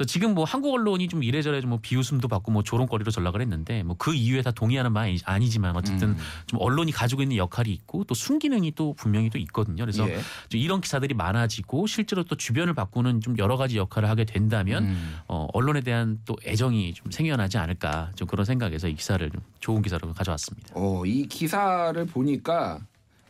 [0.00, 3.82] 그래서 지금 뭐 한국 언론이 좀 이래저래 좀 뭐 비웃음도 받고 뭐 조롱거리로 전락을 했는데
[3.84, 6.16] 뭐 그 이유에 다 동의하는 바는 아니- 아니지만 어쨌든 음.
[6.46, 9.82] 좀 언론이 가지고 있는 역할이 있고 또 순기능이 또 분명히 또 있거든요.
[9.84, 10.18] 그래서 예.
[10.48, 15.16] 좀 이런 기사들이 많아지고 실제로 또 주변을 바꾸는 좀 여러 가지 역할을 하게 된다면 음.
[15.28, 19.82] 어, 언론에 대한 또 애정이 좀 생겨나지 않을까 좀 그런 생각에서 이 기사를 좀 좋은
[19.82, 20.68] 기사로 가져왔습니다.
[20.74, 22.80] 어, 이 기사를 보니까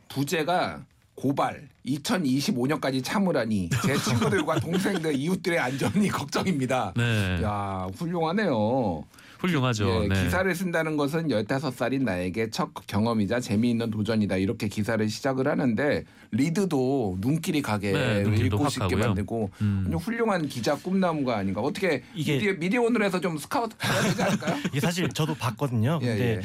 [0.08, 0.84] 부제가
[1.24, 6.94] 고발 2025년까지 참으라니 제 친구들과 동생들 이웃들의 안전이 걱정입니다.
[6.96, 9.04] 네, 야 훌륭하네요.
[9.38, 10.04] 훌륭하죠.
[10.04, 10.24] 예, 네.
[10.24, 14.36] 기사를 쓴다는 것은 15살인 나에게 첫 경험이자 재미있는 도전이다.
[14.36, 19.06] 이렇게 기사를 시작을 하는데 리드도 눈길이 가게 네, 눈길도 읽고 확 싶게 가고요.
[19.06, 19.92] 만들고 음.
[19.98, 21.60] 훌륭한 기자 꿈나무가 아닌가.
[21.62, 24.56] 어떻게 이게- 미디어, 미디어 오늘 해서 좀 스카우트 해야 되지 않을까요?
[24.72, 25.98] 이게 사실 저도 봤거든요.
[26.02, 26.40] 예, 근데 예.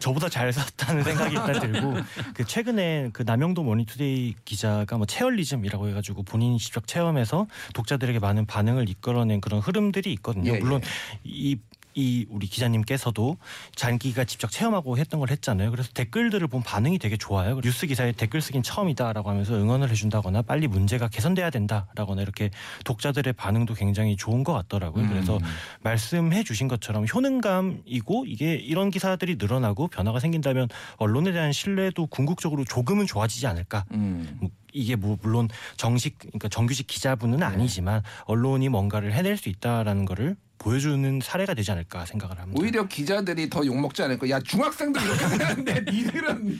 [0.00, 1.94] 저보다 잘 썼다는 생각이 일단 들고
[2.34, 8.88] 그 최근에 그 남형도 머니투데이 기자가 뭐 체헐리즘이라고 해가지고 본인이 직접 체험해서 독자들에게 많은 반응을
[8.88, 10.54] 이끌어낸 그런 흐름들이 있거든요.
[10.54, 10.80] 예, 물론
[11.22, 11.58] 이
[11.94, 13.36] 이 우리 기자님께서도
[13.74, 15.70] 장기가 직접 체험하고 했던 걸 했잖아요.
[15.70, 17.60] 그래서 댓글들을 본 반응이 되게 좋아요.
[17.60, 22.50] 뉴스 기사에 댓글 쓰긴 처음이다라고 하면서 응원을 해준다거나 빨리 문제가 개선돼야 된다라거나 이렇게
[22.84, 25.08] 독자들의 반응도 굉장히 좋은 것 같더라고요.
[25.08, 25.42] 그래서 음.
[25.82, 33.06] 말씀해 주신 것처럼 효능감이고 이게 이런 기사들이 늘어나고 변화가 생긴다면 언론에 대한 신뢰도 궁극적으로 조금은
[33.06, 33.84] 좋아지지 않을까.
[33.92, 34.38] 음.
[34.40, 37.44] 뭐 이게 뭐 물론 정식 그러니까 정규직 기자분은 네.
[37.44, 42.60] 아니지만 언론이 뭔가를 해낼 수 있다라는 거를 보여주는 사례가 되지 않을까 생각을 합니다.
[42.60, 44.28] 오히려 기자들이 더 욕먹지 않을까.
[44.28, 46.58] 야 중학생도 이렇게 하는데 니들은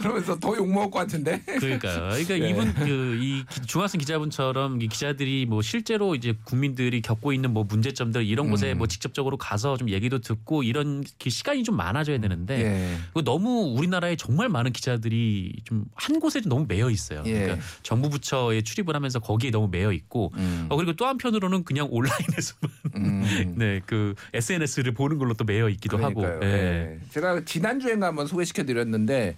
[0.00, 1.42] 그러면서 더 욕먹을 것 같은데.
[1.44, 2.50] 그러니까, 그러니까 네.
[2.50, 8.24] 이분 그 이 중학생 기자분처럼 이 기자들이 뭐 실제로 이제 국민들이 겪고 있는 뭐 문제점들
[8.26, 8.78] 이런 곳에 음.
[8.78, 12.98] 뭐 직접적으로 가서 좀 얘기도 듣고 이런 그 시간이 좀 많아져야 되는데 예.
[13.12, 17.22] 그 너무 우리나라에 정말 많은 기자들이 좀 한 곳에 너무 매여 있어요.
[17.26, 17.32] 예.
[17.32, 20.66] 그러니까 정부 부처에 출입을 하면서 거기에 너무 매여 있고 음.
[20.68, 23.22] 어, 그리고 또 한편으로는 그냥 온라인에서만 음.
[23.56, 26.34] 네 그 SNS를 보는 걸로 또 매여 있기도 그러니까요.
[26.34, 26.46] 하고.
[26.46, 26.50] 예.
[26.52, 26.98] 예.
[27.10, 29.36] 제가 지난주에가 한번 소개시켜 드렸는데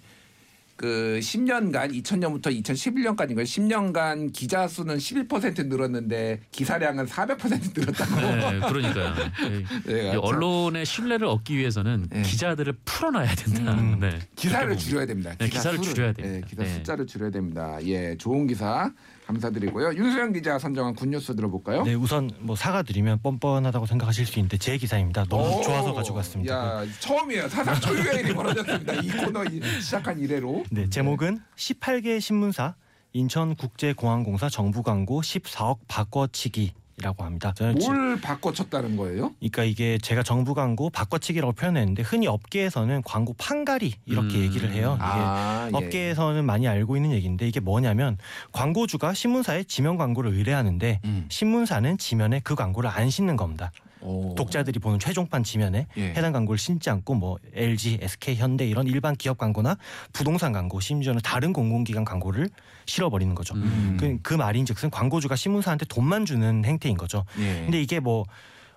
[0.75, 3.41] 그 10년간 2000년부터 2011년까지인가요?
[3.43, 8.15] 10년간 기자 수는 11% 늘었는데 기사량은 400% 늘었다고.
[8.21, 9.15] 네, 그러니까요.
[9.49, 9.63] 예.
[9.91, 12.21] 네, 이 언론의 신뢰를 얻기 위해서는 네.
[12.21, 13.73] 기자들을 풀어놔야 된다.
[13.73, 13.97] 음.
[13.99, 14.19] 네.
[14.35, 15.33] 기사를 줄여야 됩니다.
[15.39, 15.93] 네, 기사를 수를.
[15.95, 16.37] 줄여야 됩니다.
[16.37, 16.73] 예, 기사 네.
[16.75, 17.79] 숫자를 줄여야 됩니다.
[17.83, 18.91] 예, 좋은 기사
[19.27, 19.93] 감사드리고요.
[19.93, 21.83] 윤수영 기자 선정한 굿뉴스 들어볼까요?
[21.83, 25.25] 네, 우선 뭐 사과드리면 뻔뻔하다고 생각하실 수 있는데 제 기사입니다.
[25.25, 26.53] 너무 오, 좋아서 가지고 왔습니다.
[26.53, 27.49] 야, 처음이에요.
[27.49, 28.93] 사상 초유의 일이 벌어졌습니다.
[28.95, 30.63] 이 코너 이- 시작한 이래로.
[30.71, 32.75] 네, 제목은 18개 신문사
[33.13, 37.53] 인천국제공항공사 정부 광고 14억 바꿔치기 라고 합니다.
[37.79, 39.31] 뭘 바꿔쳤다는 거예요?
[39.37, 44.41] 그러니까 이게 제가 정부 광고 바꿔치기라고 표현했는데 흔히 업계에서는 광고 판가리 이렇게 음.
[44.41, 44.95] 얘기를 해요.
[44.95, 45.77] 이게 아, 예.
[45.77, 48.17] 업계에서는 많이 알고 있는 얘기인데 이게 뭐냐면
[48.51, 51.27] 광고주가 신문사에 지면 광고를 의뢰하는데 음.
[51.29, 53.71] 신문사는 지면에 그 광고를 안 싣는 겁니다.
[54.07, 54.35] 오.
[54.35, 56.09] 독자들이 보는 최종판 지면에 예.
[56.09, 59.77] 해당 광고를 신지 않고 뭐 LG, SK, 현대 이런 일반 기업 광고나
[60.13, 62.49] 부동산 광고 심지어는 다른 공공기관 광고를
[62.85, 63.55] 실어버리는 거죠.
[63.55, 63.97] 음.
[63.99, 67.25] 그, 그 말인즉슨 광고주가 신문사한테 돈만 주는 행태인 거죠.
[67.39, 67.63] 예.
[67.65, 68.25] 근데 이게 뭐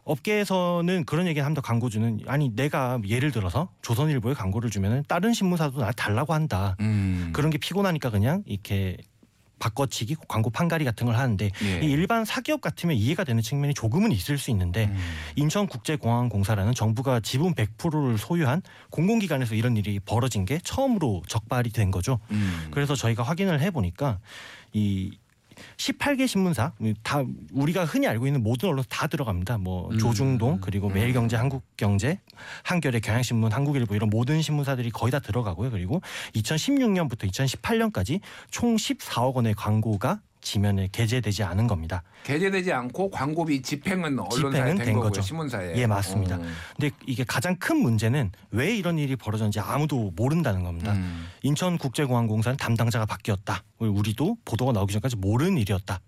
[0.04, 1.62] 업계에서는 그런 얘기를 합니다.
[1.62, 6.76] 광고주는 아니 내가 예를 들어서 조선일보에 광고를 주면은 다른 신문사도 나 달라고 한다.
[6.80, 7.30] 음.
[7.32, 8.96] 그런 게 피곤하니까 그냥 이렇게
[9.60, 11.80] 바꿔치기 광고 판가리 같은 걸 하는데 예.
[11.80, 14.98] 이 일반 사기업 같으면 이해가 되는 측면이 조금은 있을 수 있는데 음.
[15.36, 22.18] 인천국제공항공사라는 정부가 지분 100%를 소유한 공공기관에서 이런 일이 벌어진 게 처음으로 적발이 된 거죠.
[22.32, 22.68] 음.
[22.72, 24.18] 그래서 저희가 확인을 해보니까
[24.72, 25.16] 이
[25.80, 29.56] 18개 신문사 다 우리가 흔히 알고 있는 모든 언론 다 들어갑니다.
[29.58, 29.98] 뭐 음.
[29.98, 30.92] 조중동 그리고 음.
[30.92, 32.20] 매일경제, 한국경제,
[32.64, 35.70] 한겨레, 경향신문, 한국일보 이런 모든 신문사들이 거의 다 들어가고요.
[35.70, 36.02] 그리고
[36.34, 42.02] 2016년부터 2018년까지 총 14억 원의 광고가 지면에 게재되지 않은 겁니다.
[42.24, 45.08] 게재되지 않고 광고비 집행은 언론사에 집행은 된, 된 거고요.
[45.10, 45.22] 거죠.
[45.22, 45.76] 신문사에.
[45.76, 46.36] 예, 맞습니다.
[46.36, 46.42] 어.
[46.76, 50.92] 근데 이게 가장 큰 문제는 왜 이런 일이 벌어졌는지 아무도 모른다는 겁니다.
[50.92, 51.26] 음.
[51.42, 53.62] 인천국제공항공사는 담당자가 바뀌었다.
[53.78, 56.00] 우리도 보도가 나오기 전까지 모르는 일이었다.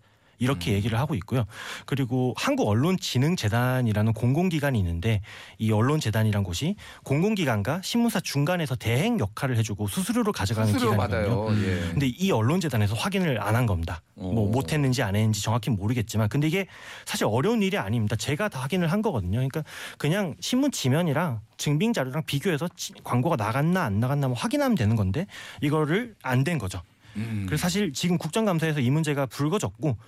[0.43, 0.77] 이렇게 음.
[0.77, 1.45] 얘기를 하고 있고요.
[1.87, 5.21] 그리고 한국 언론진흥재단이라는 공공기관이 있는데
[5.59, 6.75] 이 언론재단이란 곳이
[7.05, 11.45] 공공기관과 신문사 중간에서 대행 역할을 해주고 수수료를 가져가는 수수료 기관이거든요.
[11.45, 11.49] 받아요.
[11.49, 11.65] 음.
[11.65, 11.91] 예.
[11.93, 14.01] 근데 이 언론재단에서 확인을 안 한 겁니다.
[14.15, 14.49] 뭐 오.
[14.49, 16.67] 못했는지 안 했는지 정확히 는 모르겠지만, 근데 이게
[17.05, 18.17] 사실 어려운 일이 아닙니다.
[18.17, 19.33] 제가 다 확인을 한 거거든요.
[19.37, 19.63] 그러니까
[19.99, 25.27] 그냥 신문 지면이랑 증빙 자료랑 비교해서 지- 광고가 나갔나 안 나갔나 뭐 확인하면 되는 건데
[25.61, 26.81] 이거를 안 된 거죠.
[27.17, 27.45] 음.
[27.47, 29.99] 그래서 사실 지금 국정감사에서 이 문제가 불거졌고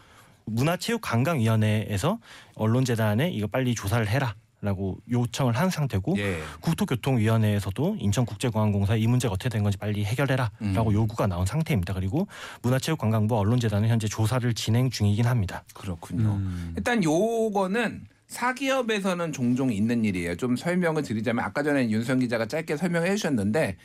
[0.47, 2.19] 문화체육관광위원회에서
[2.55, 6.39] 언론재단에 이거 빨리 조사를 해라 라고 요청을 한 상태고 예.
[6.63, 10.93] 국토교통위원회에서도 인천국제공항공사 이 문제가 어떻게 된 건지 빨리 해결해라라고 음.
[10.93, 11.93] 요구가 나온 상태입니다.
[11.93, 12.27] 그리고
[12.63, 15.65] 문화체육관광부 언론재단은 현재 조사를 진행 중이긴 합니다.
[15.75, 16.37] 그렇군요.
[16.37, 16.73] 음.
[16.79, 20.37] 일단 요거는 사기업에서는 종종 있는 일이에요.
[20.37, 23.77] 좀 설명을 드리자면 아까 전에 윤성 기자가 짧게 설명해 주셨는데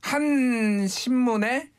[0.00, 1.70] 한 신문에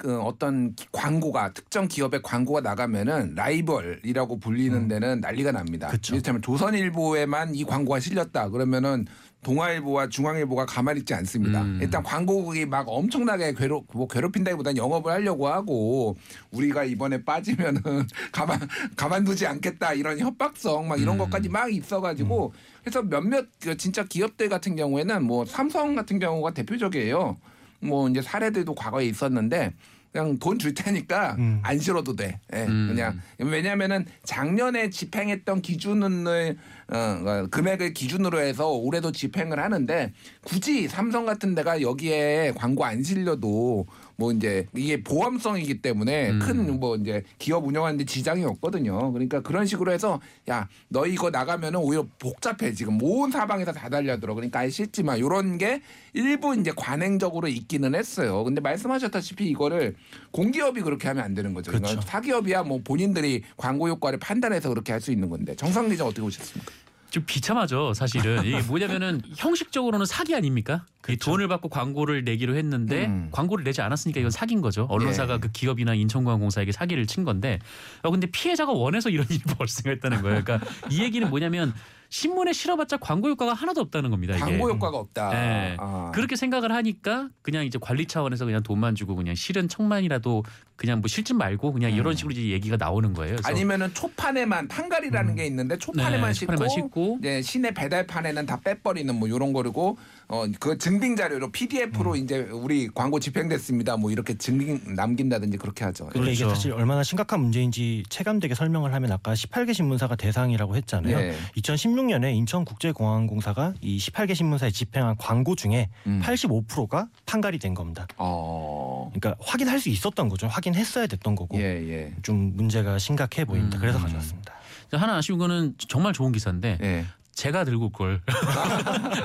[0.00, 5.88] 그 어떤 기- 광고가 특정 기업의 광고가 나가면은 라이벌이라고 불리는 데는 난리가 납니다.
[5.88, 5.90] 음.
[5.92, 6.14] 그쵸.
[6.14, 9.06] 이를테면 조선일보에만 이 광고가 실렸다 그러면은
[9.42, 11.60] 동아일보와 중앙일보가 가만히 있지 않습니다.
[11.62, 11.78] 음.
[11.82, 16.16] 일단 광고국이 막 엄청나게 괴롭 뭐 괴롭힌다기보다는 영업을 하려고 하고
[16.50, 17.82] 우리가 이번에 빠지면은
[18.32, 18.58] 가만
[18.96, 21.18] 가만두지 않겠다 이런 협박성 막 이런 음.
[21.18, 27.36] 것까지 막 있어가지고 그래서 몇몇 그 진짜 기업들 같은 경우에는 뭐 삼성 같은 경우가 대표적이에요.
[27.80, 29.72] 뭐 이제 사례들도 과거에 있었는데
[30.12, 31.60] 그냥 돈 줄 테니까 음.
[31.62, 32.40] 안 실어도 돼.
[32.52, 32.88] 예, 음.
[32.90, 36.58] 그냥 왜냐하면은 작년에 집행했던 기준을
[36.92, 43.02] 어, 어, 금액을 기준으로 해서 올해도 집행을 하는데 굳이 삼성 같은 데가 여기에 광고 안
[43.02, 46.38] 실려도 뭐 이제 이게 보험성이기 때문에 음.
[46.40, 49.12] 큰뭐 이제 기업 운영하는데 지장이 없거든요.
[49.12, 54.34] 그러니까 그런 식으로 해서 야 너 이거 나가면은 오히려 복잡해 지금 온 사방에서 다 달려들어.
[54.34, 55.80] 그러니까 아예 싫지 만 이런 게
[56.12, 58.42] 일부 이제 관행적으로 있기는 했어요.
[58.44, 59.94] 근데 말씀하셨다시피 이거를
[60.32, 61.70] 공기업이 그렇게 하면 안 되는 거죠.
[61.70, 62.08] 그러니까 그렇죠.
[62.08, 66.70] 사기업이야 뭐 본인들이 광고 효과를 판단해서 그렇게 할 수 있는 건데 정상 기자 어떻게 보셨습니까?
[67.10, 68.44] 좀 비참하죠, 사실은.
[68.44, 70.86] 이게 뭐냐면은 형식적으로는 사기 아닙니까?
[71.08, 73.28] 이 돈을 받고 광고를 내기로 했는데 음.
[73.32, 74.86] 광고를 내지 않았으니까 이건 사기인 거죠.
[74.88, 75.38] 언론사가 예.
[75.38, 77.58] 그 기업이나 인천공항공사에게 사기를 친 건데,
[78.02, 80.42] 어, 근데 피해자가 원해서 이런 일이 발생했다는 거예요.
[80.44, 81.74] 그러니까 이 얘기는 뭐냐면
[82.10, 84.34] 신문에 실어봤자 광고 효과가 하나도 없다는 겁니다.
[84.34, 84.44] 이게.
[84.44, 85.30] 광고 효과가 없다.
[85.30, 85.76] 네.
[85.78, 86.10] 아.
[86.12, 90.44] 그렇게 생각을 하니까 그냥 이제 관리 차원에서 그냥 돈만 주고 그냥 실은 천만이라도
[90.80, 93.36] 그냥 뭐 실지 말고 그냥 이런 식으로 이제 얘기가 나오는 거예요.
[93.36, 93.54] 그래서 음.
[93.54, 97.18] 아니면은 초판에만 판갈이라는 게 있는데 초판에만 네, 싣고, 싣고.
[97.20, 102.88] 네, 시내 배달판에는 다 빼버리는 뭐 이런 거고 어 그 증빙 자료로 PDF로 이제 우리
[102.88, 103.96] 광고 집행됐습니다.
[103.96, 106.06] 뭐 이렇게 증빙 남긴다든지 그렇게 하죠.
[106.06, 106.54] 근데 이게 그렇죠.
[106.54, 111.18] 사실 얼마나 심각한 문제인지 체감되게 설명을 하면 아까 18개 신문사가 대상이라고 했잖아요.
[111.18, 111.34] 네.
[111.56, 116.20] 2016년에 인천국제공항공사가 이 18개 신문사에 집행한 광고 중에 음.
[116.24, 118.06] 85%가 판갈이 된 겁니다.
[118.16, 119.10] 어.
[119.14, 120.46] 그러니까 확인할 수 있었던 거죠.
[120.46, 122.14] 확인 했어야 됐던 거고 예, 예.
[122.22, 123.78] 좀 문제가 심각해 보입니다.
[123.78, 123.80] 음.
[123.80, 124.54] 그래서 가져왔습니다.
[124.92, 127.04] 하나 아쉬운 거는 정말 좋은 기사인데 예.
[127.32, 128.20] 제가 들고 올 걸.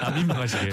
[0.02, 0.70] 안 민망하시게.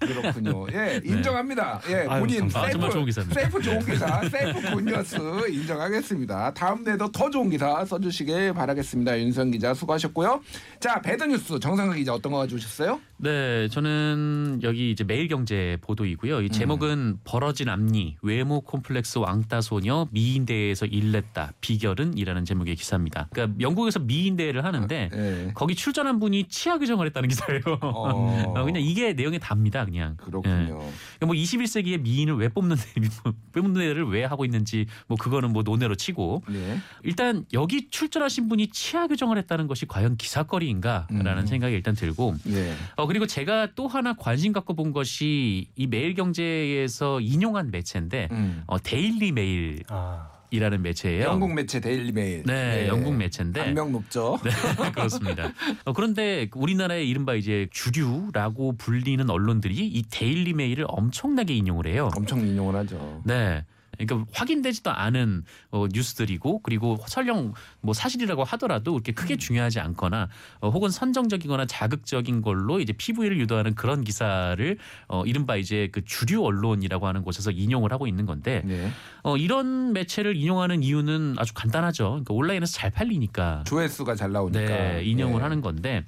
[0.00, 0.66] 그렇군요.
[0.72, 1.80] 예, 인정합니다.
[1.88, 2.50] 예, 아유, 본인.
[2.52, 3.40] 아, 정말 좋은 기사입니다.
[3.40, 5.16] 세이프 좋은 기사, 세이프 good news
[5.50, 6.54] 인정하겠습니다.
[6.54, 9.18] 다음 내도 더 좋은 기사 써주시길 바라겠습니다.
[9.20, 10.40] 윤선 기자 수고하셨고요.
[10.80, 12.98] 자, 배드뉴스 정상근 기자 어떤 거 가져오셨어요?
[13.16, 16.42] 네, 저는 여기 이제 매일경제 보도이고요.
[16.42, 23.28] 이 제목은 벌어진 앞니 외모 콤플렉스 왕따 소녀 미인대회에서 일냈다 비결은이라는 제목의 기사입니다.
[23.32, 25.52] 그러니까 영국에서 미인대회를 하는데 예.
[25.54, 27.62] 거기 출전한 분이 치아 규정을 했다는 기사예요.
[27.80, 28.52] 어.
[28.56, 30.16] 어, 그냥 이게 내용에 답니다, 그냥.
[30.20, 30.24] 예.
[30.24, 30.66] 그렇군요.
[30.66, 32.76] 그러니까 뭐 21세기에 미인을 왜 뽑는
[33.52, 36.78] 뽑는 애를 왜 하고 있는지 뭐 그거는 뭐 논외로 치고 네.
[37.04, 41.46] 일단 여기 출전하신 분이 치아 교정을 했다는 것이 과연 기사거리인가라는 음.
[41.46, 42.74] 생각이 일단 들고 예.
[43.04, 48.62] 어 그리고 제가 또 하나 관심 갖고 본 것이 이 매일경제에서 인용한 매체인데 음.
[48.66, 51.24] 어 데일리 메일이라는 아, 매체예요.
[51.24, 52.44] 영국 매체 데일리 메일.
[52.46, 52.88] 네, 예.
[52.88, 54.40] 영국 매체인데 악명 높죠.
[54.42, 54.50] 네,
[54.92, 55.52] 그렇습니다.
[55.84, 62.08] 어, 그런데 우리나라의 이른바 이제 주류라고 불리는 언론들이 이 데일리 메일을 엄청나게 인용을 해요.
[62.16, 63.20] 엄청 인용을 하죠.
[63.26, 63.66] 네.
[63.98, 70.28] 그러니까 확인되지도 않은 어, 뉴스들이고 그리고 설령 뭐 사실이라고 하더라도 그렇게 크게 중요하지 않거나
[70.60, 74.78] 어, 혹은 선정적이거나 자극적인 걸로 이제 PV를 유도하는 그런 기사를
[75.08, 78.90] 어, 이른바 이제 그 주류 언론이라고 하는 곳에서 인용을 하고 있는 건데 네.
[79.22, 82.04] 어, 이런 매체를 인용하는 이유는 아주 간단하죠.
[82.08, 84.60] 그러니까 온라인에서 잘 팔리니까 조회수가 잘 나오니까.
[84.60, 85.42] 네, 인용을 예.
[85.42, 86.04] 하는 건데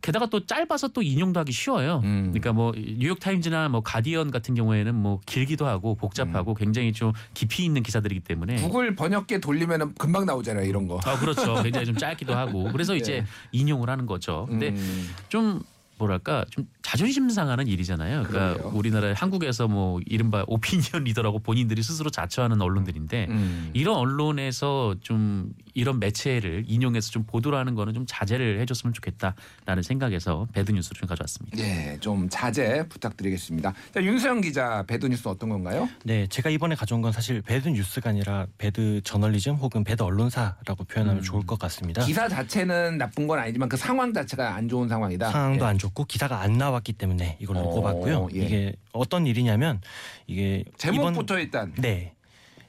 [0.00, 2.00] 게다가 또 짧아서 또 인용도 하기 쉬워요.
[2.04, 2.30] 음.
[2.32, 7.64] 그러니까 뭐 뉴욕 타임즈나 뭐 가디언 같은 경우에는 뭐 길기도 하고 복잡하고 굉장히 좀 깊이
[7.64, 8.62] 있는 기사들이기 때문에 음.
[8.62, 11.00] 구글 번역기 돌리면은 금방 나오잖아요, 이런 거.
[11.04, 11.62] 아 그렇죠.
[11.62, 14.46] 굉장히 좀 짧기도 하고 그래서 이제 인용을 하는 거죠.
[14.48, 15.10] 근데 음.
[15.28, 15.62] 좀
[16.00, 18.24] 뭐랄까 좀 자존심 상하는 일이잖아요.
[18.24, 18.78] 그러니까 그러게요.
[18.78, 23.70] 우리나라 한국에서 뭐 이른바 오피니언 리더라고 본인들이 스스로 자처하는 언론들인데 음.
[23.74, 30.48] 이런 언론에서 좀 이런 매체를 인용해서 좀 보도를 하는 거는 좀 자제를 해줬으면 좋겠다라는 생각에서
[30.52, 31.58] bad news를 좀 가져왔습니다.
[31.58, 33.72] 예, 좀 자제 부탁드리겠습니다.
[33.94, 35.88] 자, 윤수영 기자 bad news 어떤 건가요?
[36.04, 41.20] 네, 제가 이번에 가져온 건 사실 bad news가 아니라 bad 저널리즘 혹은 bad 언론사라고 표현하면
[41.20, 41.22] 음.
[41.22, 42.04] 좋을 것 같습니다.
[42.04, 45.30] 기사 자체는 나쁜 건 아니지만 그 상황 자체가 안 좋은 상황이다.
[45.30, 45.68] 상황도 예.
[45.68, 48.28] 안 좋고 기사가 안 나왔기 때문에 이걸로 어, 꼽았고요.
[48.34, 48.38] 예.
[48.38, 49.80] 이게 어떤 일이냐면
[50.26, 52.14] 이게 제목부터 일단 네.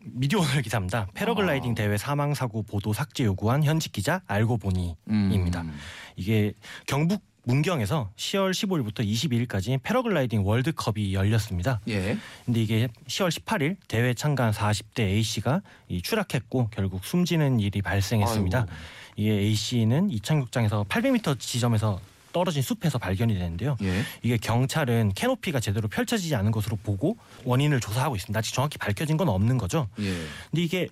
[0.03, 1.07] 미디어 오늘 기사입니다.
[1.13, 1.75] 패러글라이딩 아.
[1.75, 5.61] 대회 사망 사고 보도 삭제 요구한 현직 기자 알고 보니입니다.
[5.61, 5.77] 음.
[6.15, 6.53] 이게
[6.87, 11.81] 경북 문경에서 10월 15일부터 22일까지 패러글라이딩 월드컵이 열렸습니다.
[11.87, 12.17] 예.
[12.45, 18.59] 근데 이게 10월 18일 대회 참가한 40대 A 씨가 이 추락했고 결국 숨지는 일이 발생했습니다.
[18.59, 18.71] 아이고.
[19.15, 21.99] 이게 A 씨는 이창국장에서 800m 지점에서
[22.31, 23.77] 떨어진 숲에서 발견이 되는데요.
[23.81, 24.01] 예.
[24.21, 28.37] 이게 경찰은 캐노피가 제대로 펼쳐지지 않은 것으로 보고 원인을 조사하고 있습니다.
[28.37, 29.87] 아직 정확히 밝혀진 건 없는 거죠.
[29.99, 30.11] 예.
[30.49, 30.87] 근데 이게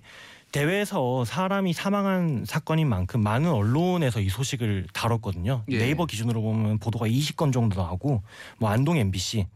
[0.52, 5.64] 대회에서 사람이 사망한 사건인 만큼 많은 언론에서 이 소식을 다뤘거든요.
[5.68, 5.78] 예.
[5.78, 8.22] 네이버 기준으로 보면 보도가 20건 정도 나오고
[8.58, 9.46] 뭐 안동 MBC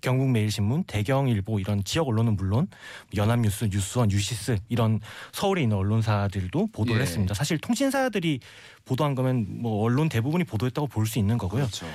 [0.00, 2.68] 경북매일신문, 대경일보 이런 지역 언론은 물론
[3.16, 5.00] 연합뉴스, 뉴스원, 뉴시스 이런
[5.32, 7.02] 서울에 있는 언론사들도 보도를 예.
[7.02, 7.34] 했습니다.
[7.34, 8.40] 사실 통신사들이
[8.84, 11.62] 보도한 거면 뭐 언론 대부분이 보도했다고 볼 수 있는 거고요.
[11.62, 11.86] 그렇죠.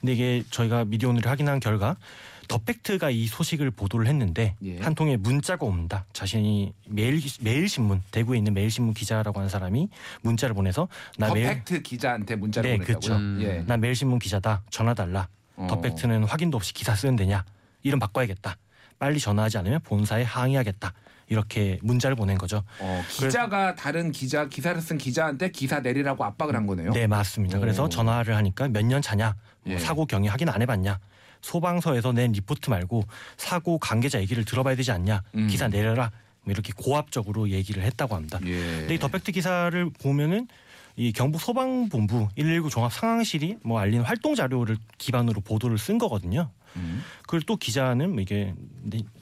[0.00, 1.96] 근데 이게 저희가 미디어 오늘을 확인한 결과
[2.46, 4.76] 더 팩트가 이 소식을 보도를 했는데 예.
[4.78, 6.04] 한 통의 문자가 옵니다.
[6.12, 9.88] 자신이 매일 매일 신문 대구에 있는 매일 신문 기자라고 하는 사람이
[10.22, 13.00] 문자를 보내서 나 매일 더팩트 기자한테 문자를 네, 보냈다고요.
[13.00, 13.16] 그렇죠.
[13.16, 13.38] 음.
[13.40, 13.64] 예.
[13.66, 15.28] 나 매일 신문 기자다 전화 달라.
[15.56, 15.68] 어.
[15.70, 17.44] 더 팩트는 확인도 없이 기사 쓰는 데냐
[17.84, 18.56] 이름 바꿔야겠다.
[18.98, 20.92] 빨리 전화하지 않으면 본사에 항의하겠다.
[21.28, 22.62] 이렇게 문자를 보낸 거죠.
[22.80, 26.90] 어, 기자가 다른 기자 기사를 쓴 기자한테 기사 내리라고 압박을 한 거네요.
[26.92, 27.58] 네, 맞습니다.
[27.58, 27.60] 오.
[27.60, 29.34] 그래서 전화를 하니까 몇 년 차냐?
[29.64, 29.78] 뭐 예.
[29.78, 30.98] 사고 경위 확인 안 해봤냐?
[31.40, 33.04] 소방서에서 낸 리포트 말고
[33.36, 35.22] 사고 관계자 얘기를 들어봐야 되지 않냐?
[35.34, 35.46] 음.
[35.46, 36.10] 기사 내려라.
[36.42, 38.38] 뭐 이렇게 고압적으로 얘기를 했다고 합니다.
[38.44, 38.60] 예.
[38.80, 40.46] 근데 이 더팩트 기사를 보면은
[40.96, 46.50] 이 경북 소방본부 119 종합 상황실이 뭐 알린 활동 자료를 기반으로 보도를 쓴 거거든요.
[46.76, 47.02] 음.
[47.22, 48.54] 그걸 또 기자는 뭐 이게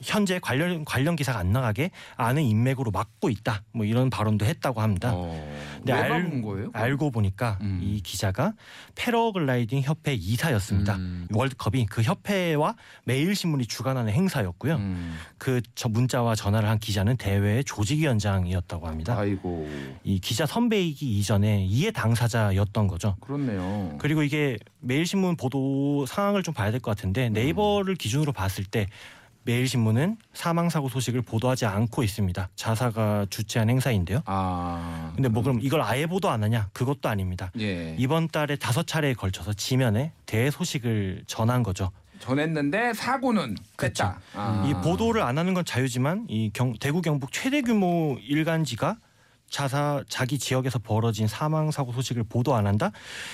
[0.01, 3.63] 현재 관련 관련 기사가 안 나가게 아는 인맥으로 막고 있다.
[3.71, 5.11] 뭐 이런 발언도 했다고 합니다.
[5.13, 5.31] 어,
[5.77, 6.69] 근데 왜 알- 거예요?
[6.73, 7.79] 알고 보니까 음.
[7.81, 8.53] 이 기자가
[8.95, 10.95] 패러글라이딩 협회 이사였습니다.
[10.95, 11.27] 음.
[11.33, 14.75] 월드컵이 그 협회와 매일신문이 주관하는 행사였고요.
[14.75, 15.15] 음.
[15.37, 19.17] 그저 문자와 전화를 한 기자는 대회 조직위원장이었다고 합니다.
[19.17, 19.67] 아이고
[20.03, 23.15] 이 기자 선배이기 이전에 이해 당사자였던 거죠.
[23.21, 23.97] 그렇네요.
[23.99, 27.33] 그리고 이게 매일신문 보도 상황을 좀 봐야 될 것 같은데 음.
[27.33, 28.87] 네이버를 기준으로 봤을 때
[29.45, 32.49] 매일신문은 사망 사고 소식을 보도하지 않고 있습니다.
[32.55, 34.21] 자사가 주최한 행사인데요.
[34.25, 36.69] 아 근데 뭐 그럼 이걸 아예 보도 안 하냐?
[36.71, 37.51] 그것도 아닙니다.
[37.59, 41.91] 예 이번 달에 다섯 차례에 걸쳐서 지면에 대해 소식을 전한 거죠.
[42.19, 44.03] 전했는데 사고는 그쵸.
[44.05, 44.19] 뺐다.
[44.35, 44.65] 아.
[44.69, 48.95] 이 보도를 안 하는 건 자유지만 이 경, 대구 경북 최대 규모 일간지가
[49.53, 52.91] 자사 자기 지역에서 벌어진 사망 사고 소식을 보도 안 한다?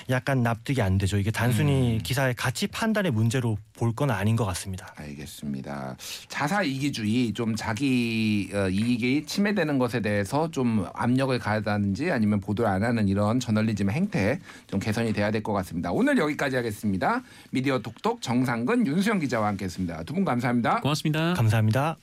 [0.10, 1.18] 약간 납득이 안 되죠.
[1.18, 2.00] 이게 단순히 음.
[2.04, 4.94] 기사의 가치 판단의 문제로 볼 건 아닌 것 같습니다.
[4.98, 5.96] 알겠습니다.
[6.28, 12.84] 자사 이기주의 좀 자기 어, 이익이 침해되는 것에 대해서 좀 압력을 가하든지 아니면 보도를 안
[12.84, 15.90] 하는 이런 저널리즘의 행태 좀 개선이 돼야 될 것 같습니다.
[15.94, 17.24] 오늘 여기까지 하겠습니다.
[17.52, 20.04] 미디어 톡톡 정상근 윤수영 기자와 함께했습니다.
[20.04, 20.82] 두 분 감사합니다.
[20.82, 21.34] 고맙습니다.
[21.34, 21.96] 감사합니다.